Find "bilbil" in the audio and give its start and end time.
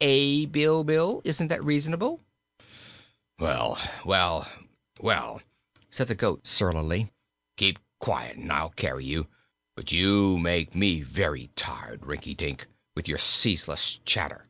0.46-1.20